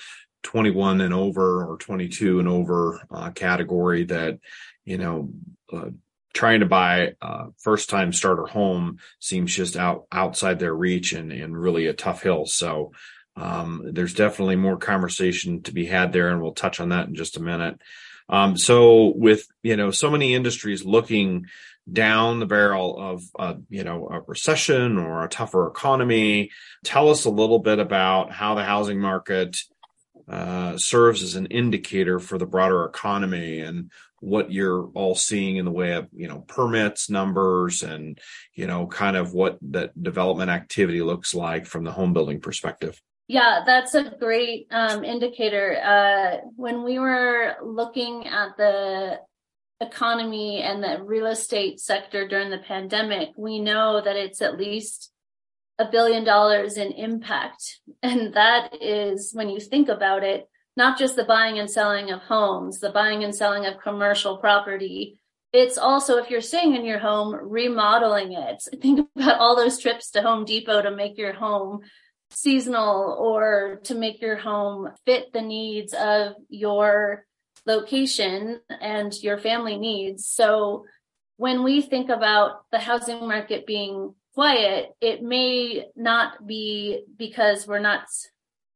21 0.43 1.01
and 1.01 1.13
over 1.13 1.65
or 1.65 1.77
22 1.77 2.39
and 2.39 2.47
over 2.47 3.01
uh, 3.11 3.31
category 3.31 4.05
that, 4.05 4.39
you 4.85 4.97
know, 4.97 5.29
uh, 5.73 5.89
trying 6.33 6.59
to 6.59 6.65
buy 6.65 7.13
a 7.21 7.45
first 7.57 7.89
time 7.89 8.13
starter 8.13 8.45
home 8.45 8.99
seems 9.19 9.55
just 9.55 9.77
out 9.77 10.05
outside 10.11 10.59
their 10.59 10.73
reach 10.73 11.13
and, 11.13 11.31
and 11.31 11.59
really 11.59 11.87
a 11.87 11.93
tough 11.93 12.21
hill. 12.21 12.45
So 12.45 12.91
um, 13.35 13.89
there's 13.93 14.13
definitely 14.13 14.55
more 14.55 14.77
conversation 14.77 15.63
to 15.63 15.73
be 15.73 15.85
had 15.85 16.13
there, 16.13 16.29
and 16.29 16.41
we'll 16.41 16.53
touch 16.53 16.79
on 16.79 16.89
that 16.89 17.07
in 17.07 17.15
just 17.15 17.37
a 17.37 17.41
minute. 17.41 17.79
Um, 18.27 18.57
so 18.57 19.13
with 19.15 19.47
you 19.63 19.75
know 19.75 19.91
so 19.91 20.09
many 20.09 20.35
industries 20.35 20.85
looking 20.85 21.45
down 21.91 22.39
the 22.39 22.45
barrel 22.45 22.97
of 22.99 23.23
uh, 23.37 23.55
you 23.69 23.83
know 23.83 24.07
a 24.09 24.21
recession 24.21 24.97
or 24.97 25.23
a 25.23 25.29
tougher 25.29 25.67
economy, 25.67 26.51
tell 26.83 27.09
us 27.09 27.25
a 27.25 27.29
little 27.29 27.59
bit 27.59 27.79
about 27.79 28.31
how 28.31 28.55
the 28.55 28.63
housing 28.63 28.99
market 28.99 29.57
uh, 30.27 30.77
serves 30.77 31.21
as 31.21 31.35
an 31.35 31.45
indicator 31.47 32.19
for 32.19 32.37
the 32.37 32.47
broader 32.47 32.83
economy 32.85 33.59
and 33.59 33.91
what 34.21 34.51
you're 34.51 34.89
all 34.95 35.13
seeing 35.13 35.57
in 35.57 35.65
the 35.65 35.71
way 35.71 35.91
of 35.91 36.07
you 36.11 36.27
know 36.27 36.39
permits 36.39 37.09
numbers 37.09 37.83
and 37.83 38.19
you 38.55 38.65
know 38.65 38.87
kind 38.87 39.15
of 39.15 39.33
what 39.33 39.59
that 39.61 39.91
development 40.01 40.49
activity 40.49 41.01
looks 41.01 41.35
like 41.35 41.67
from 41.67 41.83
the 41.83 41.91
home 41.91 42.13
building 42.13 42.39
perspective. 42.39 42.99
Yeah 43.27 43.61
that's 43.65 43.93
a 43.93 44.15
great 44.19 44.67
um, 44.71 45.03
indicator. 45.03 45.79
Uh, 45.79 46.47
when 46.55 46.83
we 46.83 46.97
were 46.97 47.55
looking 47.63 48.25
at 48.25 48.57
the 48.57 49.19
economy 49.81 50.61
and 50.61 50.83
the 50.83 51.03
real 51.03 51.25
estate 51.25 51.79
sector 51.79 52.27
during 52.27 52.49
the 52.49 52.57
pandemic 52.59 53.29
we 53.37 53.59
know 53.59 54.01
that 54.01 54.15
it's 54.15 54.41
at 54.41 54.57
least 54.57 55.11
a 55.77 55.89
billion 55.91 56.23
dollars 56.23 56.77
in 56.77 56.91
impact 56.93 57.79
and 58.01 58.33
that 58.33 58.69
is 58.81 59.31
when 59.33 59.49
you 59.49 59.59
think 59.59 59.89
about 59.89 60.23
it 60.23 60.47
not 60.77 60.97
just 60.97 61.15
the 61.15 61.23
buying 61.23 61.59
and 61.59 61.69
selling 61.69 62.11
of 62.11 62.21
homes, 62.21 62.79
the 62.79 62.89
buying 62.89 63.23
and 63.23 63.33
selling 63.33 63.65
of 63.65 63.79
commercial 63.79 64.37
property. 64.37 65.19
It's 65.53 65.77
also, 65.77 66.17
if 66.17 66.29
you're 66.29 66.41
staying 66.41 66.75
in 66.75 66.85
your 66.85 66.99
home, 66.99 67.33
remodeling 67.33 68.33
it. 68.33 68.61
Think 68.81 69.07
about 69.15 69.39
all 69.39 69.55
those 69.55 69.79
trips 69.79 70.11
to 70.11 70.21
Home 70.21 70.43
Depot 70.43 70.81
to 70.81 70.91
make 70.91 71.17
your 71.17 71.33
home 71.33 71.81
seasonal 72.31 73.15
or 73.17 73.79
to 73.83 73.95
make 73.95 74.21
your 74.21 74.35
home 74.35 74.89
fit 75.05 75.31
the 75.31 75.41
needs 75.41 75.93
of 75.93 76.33
your 76.49 77.25
location 77.65 78.59
and 78.81 79.13
your 79.21 79.37
family 79.37 79.77
needs. 79.77 80.27
So 80.27 80.85
when 81.37 81.63
we 81.63 81.81
think 81.81 82.09
about 82.09 82.69
the 82.71 82.79
housing 82.79 83.27
market 83.27 83.65
being 83.65 84.13
quiet, 84.33 84.93
it 85.01 85.21
may 85.21 85.85
not 85.95 86.45
be 86.45 87.03
because 87.17 87.67
we're 87.67 87.79
not 87.79 88.05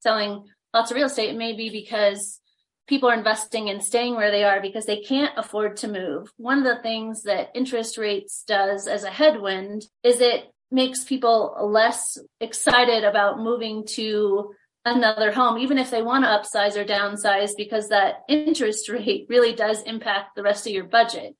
selling 0.01 0.45
lots 0.73 0.91
of 0.91 0.97
real 0.97 1.07
estate, 1.07 1.29
it 1.29 1.37
may 1.37 1.53
be 1.53 1.69
because 1.69 2.39
people 2.87 3.09
are 3.09 3.17
investing 3.17 3.67
in 3.67 3.81
staying 3.81 4.15
where 4.15 4.31
they 4.31 4.43
are 4.43 4.61
because 4.61 4.85
they 4.85 5.01
can't 5.01 5.37
afford 5.37 5.77
to 5.77 5.87
move. 5.87 6.31
One 6.37 6.57
of 6.57 6.63
the 6.63 6.81
things 6.81 7.23
that 7.23 7.51
interest 7.53 7.97
rates 7.97 8.43
does 8.47 8.87
as 8.87 9.03
a 9.03 9.11
headwind 9.11 9.85
is 10.03 10.21
it 10.21 10.51
makes 10.71 11.03
people 11.03 11.55
less 11.71 12.17
excited 12.39 13.03
about 13.03 13.39
moving 13.39 13.85
to 13.85 14.53
another 14.85 15.31
home, 15.31 15.57
even 15.57 15.77
if 15.77 15.91
they 15.91 16.01
want 16.01 16.23
to 16.23 16.29
upsize 16.29 16.75
or 16.75 16.85
downsize, 16.85 17.51
because 17.57 17.89
that 17.89 18.21
interest 18.29 18.89
rate 18.89 19.25
really 19.29 19.53
does 19.53 19.81
impact 19.83 20.35
the 20.35 20.43
rest 20.43 20.65
of 20.67 20.73
your 20.73 20.85
budget. 20.85 21.35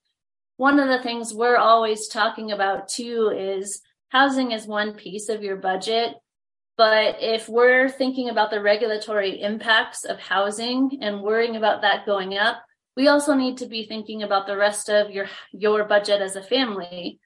One 0.56 0.78
of 0.78 0.88
the 0.88 1.02
things 1.02 1.32
we're 1.32 1.56
always 1.56 2.08
talking 2.08 2.52
about 2.52 2.88
too 2.88 3.32
is 3.34 3.80
housing 4.10 4.52
is 4.52 4.66
one 4.66 4.94
piece 4.94 5.28
of 5.28 5.42
your 5.42 5.56
budget, 5.56 6.14
but 6.76 7.16
if 7.20 7.48
we're 7.48 7.88
thinking 7.88 8.28
about 8.28 8.50
the 8.50 8.60
regulatory 8.60 9.40
impacts 9.42 10.04
of 10.04 10.18
housing 10.18 10.98
and 11.02 11.22
worrying 11.22 11.56
about 11.56 11.82
that 11.82 12.06
going 12.06 12.36
up, 12.36 12.62
we 12.96 13.08
also 13.08 13.34
need 13.34 13.58
to 13.58 13.66
be 13.66 13.86
thinking 13.86 14.22
about 14.22 14.46
the 14.46 14.56
rest 14.56 14.90
of 14.90 15.10
your 15.10 15.26
your 15.52 15.84
budget 15.84 16.20
as 16.20 16.36
a 16.36 16.42
family. 16.42 17.20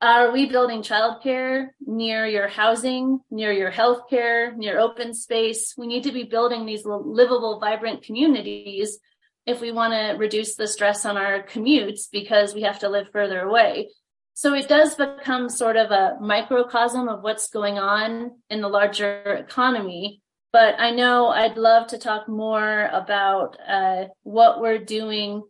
Are 0.00 0.30
we 0.30 0.46
building 0.46 0.82
childcare 0.82 1.70
near 1.84 2.24
your 2.24 2.46
housing, 2.46 3.18
near 3.32 3.50
your 3.50 3.72
healthcare, 3.72 4.56
near 4.56 4.78
open 4.78 5.12
space? 5.12 5.74
We 5.76 5.88
need 5.88 6.04
to 6.04 6.12
be 6.12 6.22
building 6.22 6.66
these 6.66 6.84
livable, 6.84 7.58
vibrant 7.58 8.04
communities 8.04 9.00
if 9.44 9.60
we 9.60 9.72
want 9.72 9.94
to 9.94 10.16
reduce 10.16 10.54
the 10.54 10.68
stress 10.68 11.04
on 11.04 11.16
our 11.16 11.42
commutes 11.42 12.02
because 12.12 12.54
we 12.54 12.62
have 12.62 12.78
to 12.80 12.88
live 12.88 13.10
further 13.10 13.40
away. 13.40 13.88
So 14.34 14.54
it 14.54 14.68
does 14.68 14.94
become 14.94 15.48
sort 15.48 15.76
of 15.76 15.90
a 15.90 16.16
microcosm 16.20 17.08
of 17.08 17.24
what's 17.24 17.50
going 17.50 17.78
on 17.78 18.30
in 18.50 18.60
the 18.60 18.68
larger 18.68 19.20
economy. 19.48 20.22
But 20.52 20.78
I 20.78 20.92
know 20.92 21.26
I'd 21.26 21.56
love 21.56 21.88
to 21.88 21.98
talk 21.98 22.28
more 22.28 22.88
about 22.92 23.56
uh, 23.66 24.04
what 24.22 24.60
we're 24.60 24.78
doing 24.78 25.42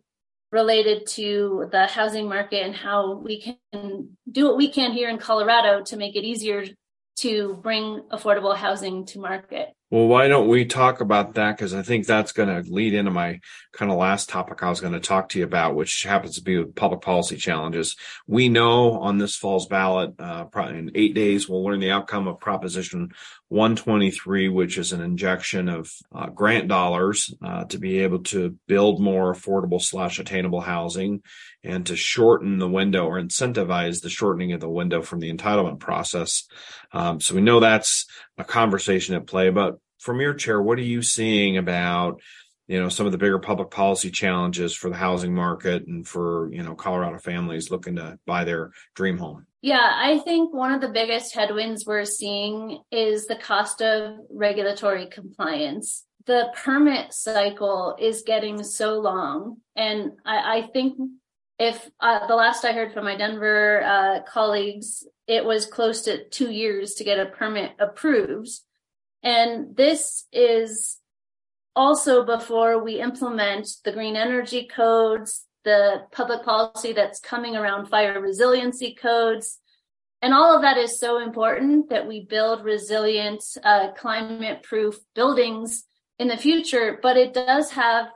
related 0.51 1.05
to 1.07 1.67
the 1.71 1.85
housing 1.87 2.27
market 2.27 2.65
and 2.65 2.75
how 2.75 3.15
we 3.15 3.41
can 3.41 4.17
do 4.31 4.45
what 4.45 4.57
we 4.57 4.69
can 4.69 4.91
here 4.91 5.09
in 5.09 5.17
Colorado 5.17 5.83
to 5.83 5.97
make 5.97 6.15
it 6.15 6.23
easier 6.23 6.65
to 7.17 7.59
bring 7.61 8.01
affordable 8.11 8.55
housing 8.55 9.05
to 9.05 9.19
market. 9.19 9.69
Well, 9.91 10.07
why 10.07 10.27
don't 10.27 10.47
we 10.47 10.65
talk 10.65 11.01
about 11.01 11.33
that? 11.33 11.57
Because 11.57 11.73
I 11.73 11.81
think 11.81 12.05
that's 12.05 12.31
going 12.31 12.47
to 12.47 12.71
lead 12.71 12.93
into 12.93 13.09
my 13.09 13.39
kind 13.73 13.91
of 13.91 13.97
last 13.97 14.29
topic 14.29 14.61
I 14.61 14.69
was 14.69 14.79
going 14.79 14.93
to 14.93 14.99
talk 14.99 15.29
to 15.29 15.39
you 15.39 15.45
about, 15.45 15.75
which 15.75 16.03
happens 16.03 16.35
to 16.35 16.43
be 16.43 16.63
public 16.63 17.01
policy 17.01 17.37
challenges. 17.37 17.97
We 18.27 18.49
know 18.49 18.99
on 18.99 19.17
this 19.17 19.35
fall's 19.35 19.65
ballot, 19.65 20.13
uh, 20.19 20.45
in 20.55 20.91
eight 20.93 21.15
days, 21.15 21.49
we'll 21.49 21.63
learn 21.63 21.79
the 21.79 21.91
outcome 21.91 22.27
of 22.27 22.39
Proposition 22.39 23.09
123, 23.49 24.47
which 24.47 24.77
is 24.77 24.93
an 24.93 25.01
injection 25.01 25.69
of 25.69 25.91
uh, 26.13 26.27
grant 26.29 26.67
dollars 26.67 27.33
uh, 27.43 27.65
to 27.65 27.79
be 27.79 27.99
able 27.99 28.19
to 28.19 28.55
build 28.67 29.01
more 29.01 29.33
affordable 29.33 29.81
slash 29.81 30.19
attainable 30.19 30.61
housing 30.61 31.21
and 31.63 31.85
to 31.87 31.95
shorten 31.95 32.59
the 32.59 32.69
window 32.69 33.05
or 33.05 33.19
incentivize 33.19 34.01
the 34.01 34.09
shortening 34.09 34.53
of 34.53 34.59
the 34.59 34.69
window 34.69 35.01
from 35.01 35.19
the 35.19 35.33
entitlement 35.33 35.79
process. 35.79 36.47
Um, 36.93 37.19
so 37.19 37.33
we 37.33 37.41
know 37.41 37.59
that's 37.59 38.05
a 38.37 38.43
conversation 38.43 39.15
at 39.15 39.25
play. 39.25 39.49
But 39.49 39.79
from 39.97 40.21
your 40.21 40.35
chair, 40.35 40.61
what 40.61 40.77
are 40.77 40.83
you 40.83 41.01
seeing 41.01 41.57
about 41.57 42.21
you 42.67 42.79
know 42.79 42.89
some 42.89 43.07
of 43.07 43.11
the 43.11 43.17
bigger 43.17 43.39
public 43.39 43.71
policy 43.71 44.11
challenges 44.11 44.75
for 44.75 44.91
the 44.91 44.95
housing 44.95 45.33
market 45.33 45.87
and 45.87 46.07
for 46.07 46.49
you 46.53 46.61
know 46.61 46.75
Colorado 46.75 47.17
families 47.17 47.71
looking 47.71 47.95
to 47.95 48.19
buy 48.27 48.43
their 48.43 48.71
dream 48.93 49.17
home? 49.17 49.47
Yeah, 49.61 49.91
I 49.93 50.19
think 50.19 50.53
one 50.53 50.73
of 50.73 50.79
the 50.79 50.87
biggest 50.87 51.35
headwinds 51.35 51.85
we're 51.85 52.05
seeing 52.05 52.81
is 52.91 53.25
the 53.25 53.35
cost 53.35 53.81
of 53.81 54.17
regulatory 54.29 55.07
compliance. 55.07 56.05
The 56.25 56.53
permit 56.55 57.13
cycle 57.13 57.95
is 57.99 58.23
getting 58.25 58.63
so 58.63 58.99
long. 58.99 59.57
And 59.75 60.13
I, 60.25 60.59
I 60.59 60.67
think 60.71 60.97
if 61.57 61.89
uh, 61.99 62.25
the 62.27 62.35
last 62.35 62.63
I 62.63 62.71
heard 62.71 62.93
from 62.93 63.03
my 63.03 63.17
Denver 63.17 63.83
uh, 63.83 64.21
colleagues, 64.31 65.05
it 65.27 65.43
was 65.43 65.65
close 65.65 66.03
to 66.03 66.27
two 66.29 66.51
years 66.51 66.93
to 66.95 67.03
get 67.03 67.19
a 67.19 67.25
permit 67.25 67.73
approved. 67.79 68.51
And 69.23 69.75
this 69.75 70.25
is 70.31 70.99
also 71.75 72.25
before 72.25 72.81
we 72.81 73.01
implement 73.01 73.67
the 73.83 73.91
green 73.91 74.15
energy 74.15 74.69
codes, 74.73 75.45
the 75.63 76.03
public 76.11 76.43
policy 76.43 76.93
that's 76.93 77.19
coming 77.19 77.55
around 77.55 77.87
fire 77.87 78.19
resiliency 78.21 78.95
codes. 78.95 79.59
And 80.21 80.33
all 80.33 80.55
of 80.55 80.61
that 80.63 80.77
is 80.77 80.99
so 80.99 81.19
important 81.19 81.89
that 81.89 82.07
we 82.07 82.25
build 82.25 82.65
resilient, 82.65 83.43
uh, 83.63 83.91
climate 83.93 84.63
proof 84.63 84.97
buildings 85.15 85.85
in 86.17 86.27
the 86.27 86.37
future. 86.37 86.99
But 87.01 87.17
it 87.17 87.33
does 87.33 87.71
have 87.71 88.07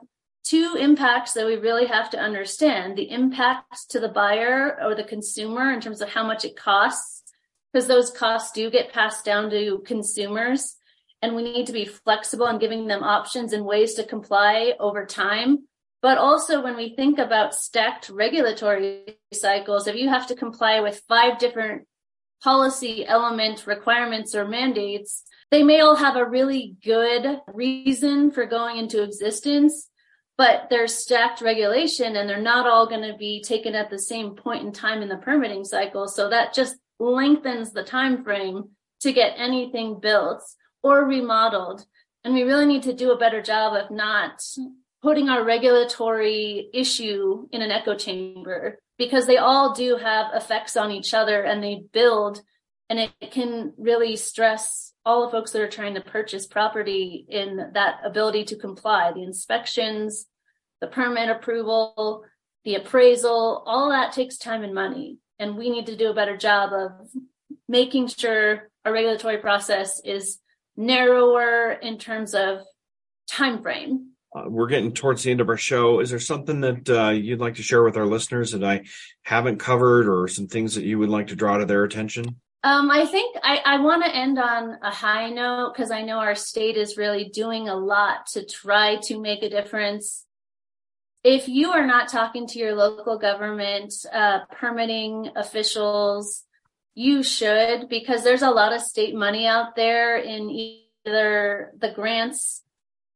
two 0.44 0.76
impacts 0.78 1.34
that 1.34 1.46
we 1.46 1.56
really 1.56 1.86
have 1.86 2.10
to 2.10 2.20
understand 2.20 2.98
the 2.98 3.10
impact 3.10 3.90
to 3.90 4.00
the 4.00 4.10
buyer 4.10 4.78
or 4.84 4.96
the 4.96 5.04
consumer 5.04 5.72
in 5.72 5.80
terms 5.80 6.02
of 6.02 6.10
how 6.10 6.26
much 6.26 6.44
it 6.44 6.58
costs, 6.58 7.24
because 7.72 7.88
those 7.88 8.12
costs 8.12 8.52
do 8.52 8.70
get 8.70 8.92
passed 8.92 9.24
down 9.24 9.50
to 9.50 9.82
consumers. 9.86 10.76
And 11.22 11.36
we 11.38 11.44
need 11.44 11.68
to 11.68 11.74
be 11.74 11.86
flexible 11.86 12.48
in 12.48 12.60
giving 12.60 12.88
them 12.88 13.02
options 13.02 13.54
and 13.54 13.66
ways 13.66 13.94
to 13.94 14.04
comply 14.04 14.74
over 14.78 15.06
time 15.06 15.68
but 16.04 16.18
also, 16.18 16.62
when 16.62 16.76
we 16.76 16.98
think 16.98 17.18
about 17.18 17.56
stacked 17.56 18.10
regulatory 18.10 19.18
cycles, 19.34 19.88
if 19.88 19.96
you 19.96 20.10
have 20.10 20.28
to 20.28 20.36
comply 20.36 20.82
with 20.82 21.02
five 21.08 21.40
different 21.40 21.88
policy 22.44 23.06
element 23.06 23.66
requirements 23.66 24.36
or 24.36 24.46
mandates, 24.46 25.24
they 25.50 25.64
may 25.64 25.80
all 25.80 25.96
have 25.96 26.18
a 26.18 26.28
really 26.28 26.76
good 26.84 27.40
reason 27.48 28.32
for 28.32 28.46
going 28.46 28.76
into 28.76 29.02
existence, 29.02 29.90
but 30.38 30.68
they're 30.70 30.88
stacked 30.88 31.40
regulation 31.40 32.18
and 32.18 32.28
they're 32.28 32.42
not 32.42 32.68
all 32.68 32.86
going 32.86 33.10
to 33.10 33.18
be 33.18 33.42
taken 33.42 33.74
at 33.74 33.90
the 33.90 34.00
same 34.00 34.36
point 34.36 34.66
in 34.66 34.74
time 34.74 35.02
in 35.02 35.08
the 35.08 35.16
permitting 35.16 35.64
cycle. 35.64 36.10
So 36.10 36.30
that 36.30 36.54
just 36.54 36.76
lengthens 37.00 37.72
the 37.72 37.84
time 37.84 38.26
frame 38.26 38.72
to 39.00 39.14
get 39.14 39.36
anything 39.38 40.02
built 40.02 40.44
or 40.84 41.06
remodeled. 41.06 41.86
And 42.26 42.34
we 42.34 42.44
really 42.44 42.66
need 42.66 42.84
to 42.84 42.94
do 42.94 43.14
a 43.14 43.18
better 43.18 43.42
job 43.42 43.74
of 43.74 43.90
not 43.90 44.42
putting 45.04 45.30
our 45.30 45.44
regulatory 45.44 46.70
issue 46.74 47.48
in 47.52 47.62
an 47.62 47.70
echo 47.72 47.96
chamber 47.96 48.80
because 48.98 49.28
they 49.28 49.38
all 49.38 49.74
do 49.74 49.98
have 49.98 50.34
effects 50.34 50.76
on 50.76 50.92
each 50.92 51.14
other 51.14 51.44
and 51.44 51.64
they 51.64 51.84
build 51.94 52.42
and 52.90 53.00
it 53.00 53.32
can 53.32 53.74
really 53.78 54.16
stress 54.16 54.94
all 55.06 55.26
the 55.26 55.32
folks 55.32 55.52
that 55.52 55.62
are 55.62 55.70
trying 55.70 55.94
to 55.94 56.02
purchase 56.02 56.48
property 56.48 57.26
in 57.30 57.72
that 57.74 58.00
ability 58.06 58.46
to 58.46 58.56
comply 58.56 59.12
the 59.12 59.24
inspections 59.24 60.26
the 60.82 60.88
permit 60.88 61.30
approval 61.30 62.26
the 62.64 62.76
appraisal 62.76 63.64
all 63.66 63.90
that 63.90 64.14
takes 64.14 64.38
time 64.38 64.64
and 64.64 64.74
money. 64.74 65.18
And 65.40 65.58
we 65.58 65.70
need 65.70 65.88
to 65.88 65.98
do 65.98 66.10
a 66.10 66.14
better 66.14 66.38
job 66.38 66.72
of 66.74 66.92
making 67.68 68.08
sure 68.08 68.70
our 68.86 68.94
regulatory 68.94 69.38
process 69.38 70.02
is 70.04 70.40
narrower 70.78 71.72
in 71.72 71.98
terms 71.98 72.34
of 72.34 72.60
time 73.28 73.62
frame 73.62 74.13
uh, 74.36 74.44
we're 74.48 74.68
getting 74.68 74.92
towards 74.92 75.24
the 75.24 75.32
end 75.32 75.42
of 75.42 75.50
our 75.50 75.58
show. 75.58 76.00
Is 76.00 76.10
there 76.10 76.20
something 76.20 76.62
that 76.62 76.90
uh, 76.90 77.10
you'd 77.10 77.40
like 77.40 77.56
to 77.56 77.64
share 77.64 77.84
with 77.84 77.98
our 77.98 78.06
listeners 78.06 78.52
that 78.52 78.64
I 78.64 78.84
haven't 79.22 79.60
covered, 79.60 80.08
or 80.08 80.28
some 80.28 80.48
things 80.48 80.76
that 80.76 80.86
you 80.86 81.00
would 81.00 81.10
like 81.10 81.28
to 81.28 81.36
draw 81.36 81.58
to 81.58 81.66
their 81.66 81.84
attention? 81.84 82.38
Um, 82.64 82.90
I 82.90 83.06
think 83.06 83.36
I, 83.44 83.60
I 83.66 83.80
want 83.82 84.06
to 84.06 84.16
end 84.16 84.40
on 84.40 84.78
a 84.82 84.90
high 84.90 85.30
note 85.30 85.74
because 85.74 85.92
I 85.92 86.02
know 86.02 86.20
our 86.20 86.36
state 86.36 86.78
is 86.78 86.98
really 86.98 87.26
doing 87.26 87.68
a 87.68 87.76
lot 87.76 88.28
to 88.34 88.46
try 88.46 88.98
to 89.04 89.20
make 89.20 89.44
a 89.44 89.50
difference. 89.50 90.26
If 91.26 91.50
you 91.50 91.72
are 91.72 91.86
not 91.86 92.08
talking 92.08 92.48
to 92.48 92.60
your 92.60 92.74
local 92.74 93.20
government, 93.20 93.94
uh, 94.12 94.46
permitting 94.52 95.32
officials, 95.36 96.44
you 96.96 97.22
should 97.24 97.90
because 97.90 98.24
there's 98.24 98.42
a 98.42 98.52
lot 98.52 98.74
of 98.74 98.82
state 98.82 99.16
money 99.16 99.46
out 99.46 99.76
there 99.76 100.18
in 100.18 100.50
either 100.50 101.74
the 101.78 101.92
grants 101.94 102.64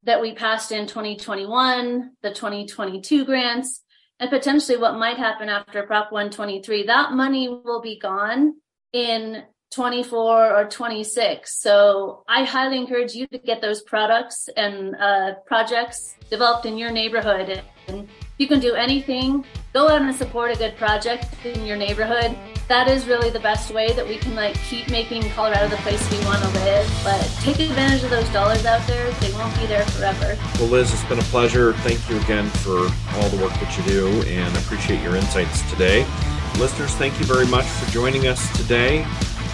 that 0.04 0.22
we 0.22 0.34
passed 0.34 0.72
in 0.72 0.88
2021, 0.88 2.12
the 2.22 2.30
2022 2.30 3.26
grants, 3.26 3.84
and 4.20 4.30
potentially 4.30 4.78
what 4.78 4.98
might 4.98 5.18
happen 5.18 5.50
after 5.50 5.84
Prop 5.84 6.12
123. 6.12 6.86
That 6.86 7.12
money 7.12 7.50
will 7.50 7.82
be 7.82 8.00
gone 8.00 8.56
in 8.94 9.44
24 9.74 10.58
or 10.58 10.66
26. 10.66 11.62
So 11.62 12.24
I 12.28 12.44
highly 12.44 12.78
encourage 12.78 13.14
you 13.14 13.28
to 13.28 13.38
get 13.38 13.62
those 13.62 13.82
products 13.82 14.50
and 14.56 14.96
uh, 14.96 15.34
projects 15.46 16.16
developed 16.30 16.66
in 16.66 16.78
your 16.78 16.92
neighborhood. 16.92 17.62
And 17.88 18.04
if 18.04 18.34
you 18.38 18.48
can 18.48 18.60
do 18.60 18.74
anything. 18.74 19.46
Go 19.74 19.90
out 19.90 20.02
and 20.02 20.16
support 20.16 20.52
a 20.52 20.58
good 20.58 20.78
project 20.78 21.26
in 21.46 21.66
your 21.66 21.78
neighborhood 21.78 22.36
that 22.68 22.90
is 22.90 23.08
really 23.08 23.30
the 23.30 23.40
best 23.40 23.72
way 23.72 23.94
that 23.94 24.08
we 24.08 24.18
can 24.18 24.36
like 24.36 24.56
keep 24.64 24.90
making 24.90 25.30
Colorado 25.32 25.68
the 25.70 25.78
place 25.78 26.02
we 26.12 26.24
want 26.26 26.42
to 26.44 26.50
live. 26.60 27.02
But 27.04 27.22
take 27.42 27.60
advantage 27.60 28.04
of 28.04 28.10
those 28.10 28.28
dollars 28.30 28.66
out 28.66 28.86
there; 28.88 29.10
they 29.12 29.32
won't 29.34 29.56
be 29.58 29.66
there 29.68 29.86
forever. 29.86 30.38
Well, 30.60 30.68
Liz, 30.68 30.94
it's 30.94 31.04
been 31.06 31.20
a 31.20 31.24
pleasure. 31.24 31.74
Thank 31.74 32.10
you 32.10 32.20
again 32.20 32.50
for 32.50 32.78
all 33.16 33.30
the 33.30 33.42
work 33.42 33.54
that 33.54 33.78
you 33.78 33.84
do, 33.84 34.22
and 34.24 34.56
appreciate 34.58 35.02
your 35.02 35.16
insights 35.16 35.70
today. 35.72 36.06
Listeners, 36.58 36.94
thank 36.96 37.18
you 37.20 37.26
very 37.26 37.48
much 37.48 37.66
for 37.66 37.90
joining 37.92 38.28
us 38.28 38.56
today. 38.58 39.06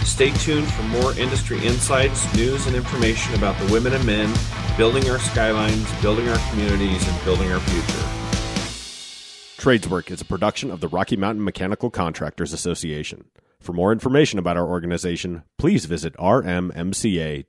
Stay 0.04 0.30
tuned 0.32 0.70
for 0.72 0.82
more 0.84 1.16
industry 1.18 1.64
insights, 1.64 2.32
news, 2.34 2.66
and 2.66 2.76
information 2.76 3.34
about 3.34 3.58
the 3.58 3.72
women 3.72 3.94
and 3.94 4.04
men 4.04 4.34
building 4.76 5.08
our 5.08 5.18
skylines, 5.18 5.90
building 6.02 6.28
our 6.28 6.50
communities, 6.50 7.06
and 7.06 7.24
building 7.24 7.50
our 7.52 7.60
future. 7.60 8.23
Tradeswork 9.64 10.10
is 10.10 10.20
a 10.20 10.26
production 10.26 10.70
of 10.70 10.80
the 10.80 10.88
Rocky 10.88 11.16
Mountain 11.16 11.42
Mechanical 11.42 11.88
Contractors 11.88 12.52
Association. 12.52 13.24
For 13.60 13.72
more 13.72 13.92
information 13.92 14.38
about 14.38 14.58
our 14.58 14.68
organization, 14.68 15.42
please 15.56 15.86
visit 15.86 16.14
rmmca.org. 16.18 17.48